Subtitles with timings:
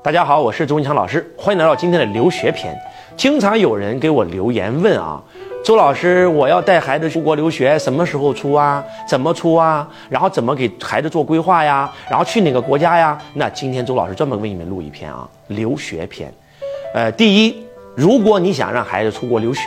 [0.00, 2.72] 大家好，我是周文强老师，欢迎来到今天的留学篇。
[3.16, 5.20] 经常有人给我留言问啊，
[5.64, 8.82] 周老师，我要带孩子出国留学，什么时候出啊？
[9.08, 9.86] 怎么出啊？
[10.08, 11.92] 然后怎么给孩子做规划呀？
[12.08, 13.20] 然后去哪个国家呀？
[13.34, 16.32] 那今天周老师专门为你们录一篇啊，留学篇。
[16.94, 19.62] 呃，第一，如果你想让孩子出国留学，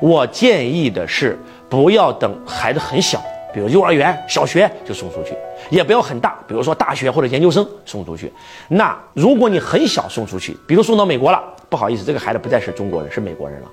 [0.00, 1.38] 我建议的是
[1.68, 3.22] 不要等孩子很小。
[3.52, 5.34] 比如幼儿园、小学就送出去，
[5.70, 8.32] 也不要很大，比如说大学或者研究生送出去。
[8.68, 13.68] 那如果你很小送出去，比如送到美国了，不好意思，这个孩子不再是中国人，是美国人了。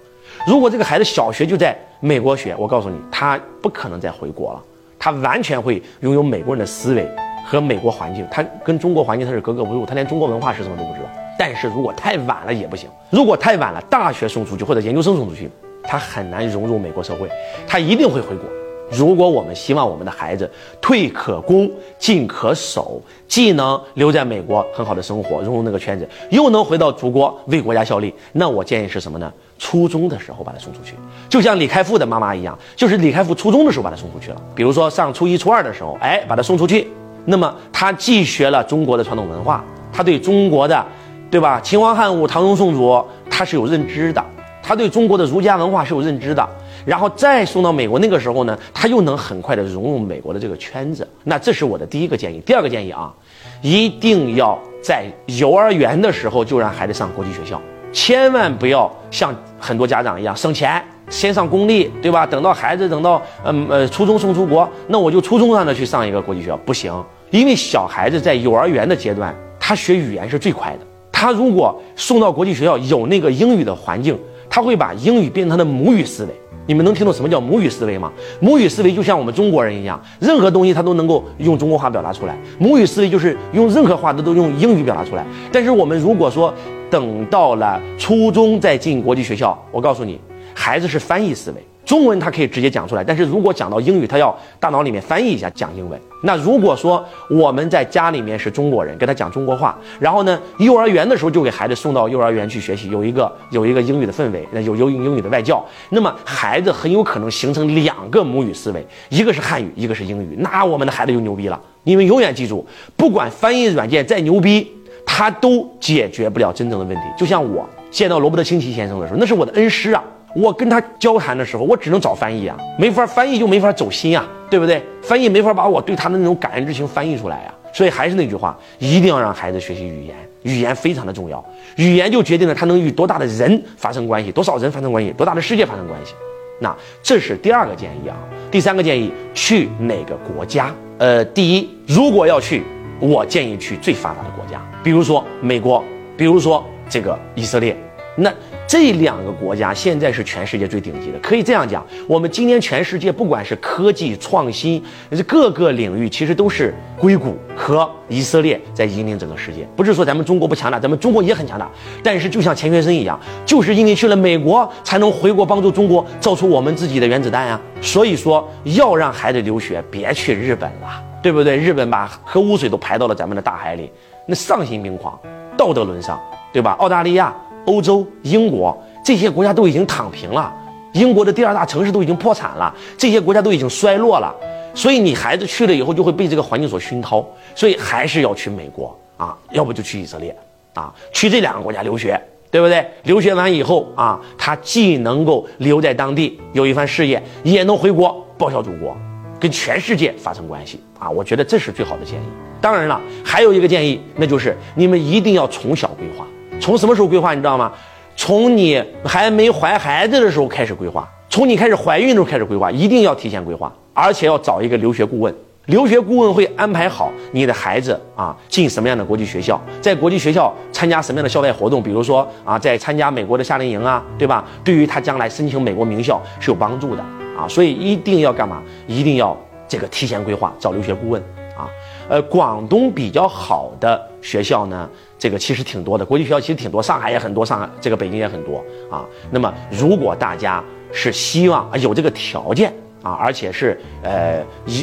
[0.47, 4.61] 如果这个孩子小学就在美国学，我告诉你，他不可能再回国了，
[4.97, 7.09] 他完全会拥有美国人的思维
[7.45, 11.05] 和美国环境，他跟中国环境他是格格不入，他连中国文化是什么都不知道。
[11.37, 15.49] 但是如果太晚了也不行，如果太晚了，大学送出去或者研究生送出去，
[15.83, 17.29] 他很难融入美国社会，
[17.67, 18.45] 他一定会回国。
[18.91, 20.49] 如果我们希望我们的孩子
[20.81, 29.31] 退可攻进可守，既能留在美国很好的生活，融入那个圈子，又能回到祖国为国家效力，那我建议是什么呢？
[29.57, 30.95] 初中的时候把他送出去，
[31.27, 34.41] 就像李开复的妈妈一样，就是李开复初中的时候把他送出去了。
[34.55, 36.87] 比如说上初一、初二的时候，哎，把他送出去，
[37.25, 40.85] 那么他既学了中国的传统文化，他对中国的，
[41.29, 41.59] 对吧？
[41.61, 44.25] 秦皇汉武、唐宗宋祖，他是有认知的，
[44.63, 46.49] 他对中国的儒家文化是有认知的。
[46.85, 51.07] 然后再送到美国，那个时候呢，他又能很快的融入美国的这个圈子。
[51.23, 52.41] 那这是我的第一个建议。
[52.45, 53.13] 第二个建议啊，
[53.61, 55.05] 一定要在
[55.37, 62.25] 幼儿园的时候就让孩子上国际学校，千万不要像很多家长一样省钱，先上公立，对吧？
[62.25, 66.93] 等到孩子等到嗯呃初中送出国，那我就初中让他去上一个国际学校，不行，
[67.31, 70.79] 因为小孩子在幼儿园的阶段，他学语言是最快的。
[71.11, 74.17] 他如果送到国际学校，有那个英语的环境，
[74.49, 76.31] 他会把英语变成他的母语思维。
[76.65, 78.11] 你们能听懂什么叫母语思维吗？
[78.39, 82.37] 母语思维就像我们中国人一样，任何东西他都能够用中国话表达出来。
[82.59, 85.25] 母语思维就是用任何话都都用英语表达出来。
[85.51, 86.53] 但是我们如果说
[86.89, 90.19] 等到了初中再进国际学校，我告诉你，
[90.53, 91.65] 孩子是翻译思维。
[91.89, 95.99] 中文他可以直接讲出来，但是如果讲到英语，他要大脑里面翻译一下讲英文。
[96.21, 111.59] 那如果说我们在家里面是中国人，跟他讲中国话，然后呢，幼儿园的时候就给孩子送到幼儿园去学习，有一个有一个英语的氛围，那有有英语的外教，那么孩子很有可能形成两个母语思维，一个是汉语，一个是英语，那我们的孩子就牛逼了。
[111.85, 112.63] 你们永远记住，
[112.95, 114.71] 不管翻译软件再牛逼，
[115.07, 117.01] 它都解决不了真正的问题。
[117.17, 120.03] 就像我见到罗伯特清崎先生的时候，那是我的恩师啊。
[120.35, 124.83] 我跟他交谈的时候，我只能找翻译啊，没法翻译就没法走心啊，对不对？
[125.01, 127.53] 翻译没法把我对他的那种感恩之情翻译出来呀。
[127.71, 131.43] 所以还是那句话，一定要让孩子学习语言，语言非常的重要，
[131.75, 136.13] 语言就决定了他能与多大的人发生关系，多少人发生关系，多大的世界发生关系。
[136.59, 138.17] 那这是第二个建议啊。
[138.49, 140.73] 第三个建议，去哪个国家？
[140.97, 142.63] 呃，第一，如果要去，
[142.99, 145.83] 我建议去最发达的国家，比如说美国，
[146.17, 147.77] 比如说这个以色列。
[148.15, 148.33] 那
[148.67, 159.65] 这两个国家现在是全世界最顶级的，可以这样讲，我们今天全世界不管是科技创新，是各个领域其实都是硅谷和以色列在引领整个世界。
[159.75, 161.69] 不是说咱们中国不强大，咱们中国也很强大，
[162.03, 167.59] 但是就像钱学森一样，就是因为去了美国，才能回国帮助中国造出我们自己的原子弹呀。
[167.81, 171.55] 所以说，要让孩子留学，别去日本了，对不对？
[171.55, 173.89] 日本把核污水都排到了咱们的大海里，
[174.27, 175.17] 那丧心病狂，
[175.57, 176.19] 道德沦丧，
[176.51, 176.71] 对吧？
[176.79, 177.33] 澳大利亚。
[177.69, 178.75] 欧洲、英国
[179.05, 180.51] 这些国家都已经躺平了，
[180.93, 184.35] 英国的第二大城市都已经破产了，这些国家都已经衰落了，
[184.73, 190.35] 所以你孩子去了以后就会被这个环境所熏陶，所以还是要去美国啊，要不就去以色列
[190.73, 192.19] 啊，去这两个国家留学，
[192.49, 192.83] 对不对？
[193.03, 198.97] 留学完以后啊，他既能够留在当地有一番事业，也能回国报效祖国，
[199.39, 201.07] 跟全世界发生关系啊！
[201.07, 202.23] 我觉得这是最好的建议。
[202.59, 206.25] 当然了，还有一个建议，那就是你们一定要从小规划。
[206.59, 207.71] 从什么时候规划你知道吗？
[208.15, 215.33] 从你还没怀孩子的时候开始规划，从你开始怀孕的时候开始规划，一定要提前规划，而且要找一个留学顾问。
[215.67, 224.43] 留学顾问会安排好你的孩子啊进什么样的国际学校，在国际学校参加什么样的校外活动，比如说啊在参加美国的夏令营啊，对吧？
[224.63, 227.03] 对于他将来申请美国名校是有帮助的
[227.37, 228.63] 啊，所以一定要干嘛？
[228.87, 231.21] 一定要这个提前规划，找留学顾问
[231.55, 231.69] 啊。
[232.09, 234.89] 呃，广东比较好的学校呢？
[235.17, 239.05] 这个其实挺多的，国际学校其实挺多，上海也很多，上海这个北京也很多啊。
[239.29, 240.63] 那么，如果大家
[240.93, 242.73] 是希望有这个条件
[243.03, 244.41] 啊，而且是呃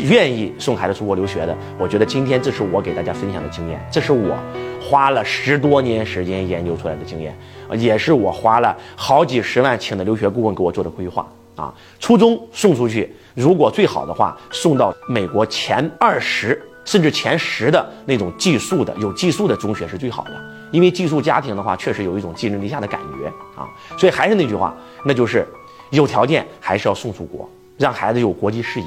[0.08, 4.36] 愿意送孩子出国留学的，我觉得今天这是我给大家分享的经验，这是我
[4.82, 7.34] 花了十多年时间研究出来的经验，
[7.78, 11.74] 也是我花了好几十万请的留学顾问给我做的规划啊。
[11.98, 16.62] 初中送出去，如果最好的话，送到美国前二十。
[16.86, 20.30] 甚至前十的那种寄宿的有寄宿的中学是最好的，
[20.70, 23.26] 因为寄宿家庭的话，确实有一种寄人篱下的感觉
[23.60, 23.68] 啊。
[23.98, 24.74] 所以还是那句话，
[25.04, 25.44] 那就是
[25.90, 27.46] 有条件还是要送出国，
[27.76, 28.86] 让孩子有国际视野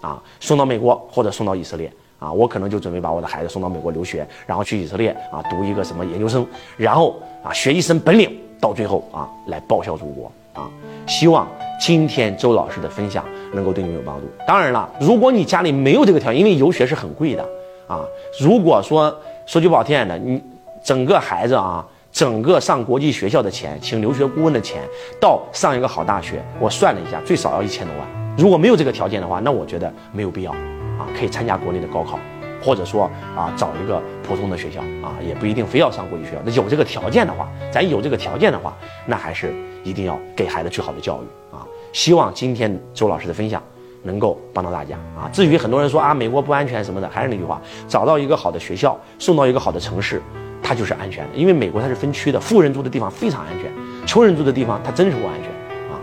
[0.00, 2.32] 啊，送到美国或者送到以色列啊。
[2.32, 6.46] 我可能就准备把我的孩子送到美国留学，然后去以色列啊读一个什么研究生，
[6.76, 10.68] 然后啊学一身本领，到最后啊来报效祖国啊。
[11.06, 11.46] 希望
[11.80, 14.26] 今天周老师的分享能够对你们有帮助。
[14.46, 17.42] 当然了，如果你家里没有这个条件，因为游学是很贵的
[17.86, 18.00] 啊。
[18.40, 19.16] 如果说
[19.46, 20.42] 说句不好听的，你
[20.82, 24.82] 整个孩子啊，整个上国际学校的钱，请留学顾问的钱，
[25.20, 28.36] 到上一个好大学，我算了一下，最少要一千多万。
[28.36, 32.18] 如果没有这个条件的话，那我觉得没有必要啊，可以参加国内的高考。
[32.64, 33.04] 或者说
[33.36, 36.38] 啊，找一个普通的学校啊，也不一定非要上国际学校。
[36.44, 38.74] 那有这个条件的话，咱有这个条件的话，
[39.04, 39.54] 那还是
[39.88, 41.66] 一定要给孩子最好的教育啊。
[41.92, 43.62] 希望今天周老师的分享
[44.02, 45.30] 能够帮到大家啊。
[45.32, 50.20] 至于很多人说啊，美国不安全什么的，还是那句话，找到一个好的学校，送到一个好的城市，
[50.62, 51.36] 它就是安全的。
[51.36, 53.70] 因为美国它是分区的，富人住的地方非常安全，
[54.06, 55.50] 穷人住的地方它真是不安全
[55.90, 56.00] 啊。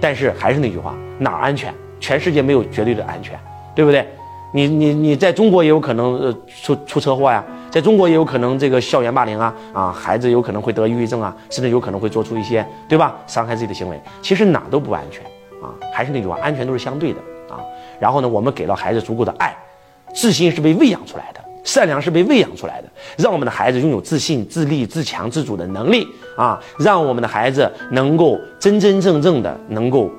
[0.00, 1.74] 但是还是那句话，哪儿安全？
[1.98, 3.38] 全世界没有绝对的安全，
[3.74, 4.06] 对不对？
[4.54, 13.98] 你你你在中国也有可能呃出出车祸呀，在中国也有可能这个校园霸凌啊啊，孩子有可能会得抑郁症啊，甚至有可能会做出一些对吧伤害自己的行为。
[14.20, 15.24] 其实哪都不安全
[15.62, 17.58] 啊，还是那句话，安全都是相对的啊。
[17.98, 19.56] 然后呢，我们给到孩子足够的爱，
[20.14, 30.10] 自信是被喂养出来的，善良是被喂养出来的，让我们的孩子拥有自信、自立、自强、自主的能力啊，让我们的孩子能够真真正正的能够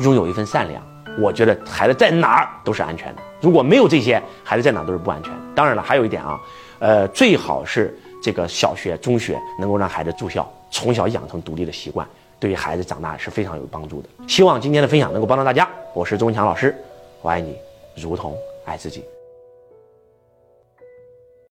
[0.00, 0.82] 拥有一份善良。
[1.18, 3.22] 我觉得孩子在哪儿都是安全的。
[3.40, 5.32] 如果没有这些，孩子在哪都是不安全。
[5.54, 6.40] 当然了，还有一点啊，
[6.78, 12.06] 呃，最好是这个小学、中学能够让孩子住校，从小养成独立的习惯，
[12.38, 14.08] 对于孩子长大是非常有帮助的。
[14.26, 15.68] 希望今天的分享能够帮到大家。
[15.92, 16.74] 我是钟文强老师，
[17.20, 17.56] 我爱你，
[17.96, 19.04] 如同爱自己。